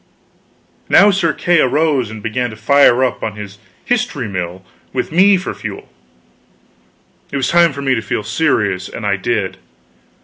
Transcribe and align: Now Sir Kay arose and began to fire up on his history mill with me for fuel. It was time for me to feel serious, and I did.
Now 0.89 1.11
Sir 1.11 1.31
Kay 1.31 1.59
arose 1.59 2.09
and 2.09 2.23
began 2.23 2.49
to 2.49 2.55
fire 2.55 3.03
up 3.03 3.21
on 3.21 3.35
his 3.35 3.59
history 3.85 4.27
mill 4.27 4.65
with 4.93 5.11
me 5.11 5.37
for 5.37 5.53
fuel. 5.53 5.93
It 7.31 7.37
was 7.37 7.49
time 7.49 7.71
for 7.71 7.83
me 7.83 7.93
to 7.93 8.01
feel 8.01 8.23
serious, 8.23 8.89
and 8.89 9.05
I 9.05 9.15
did. 9.17 9.57